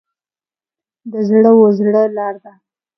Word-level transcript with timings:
د 1.11 1.13
زړه 1.29 1.51
و 1.57 1.65
زړه 1.77 2.03
لار 2.17 2.35
ده. 2.43 2.53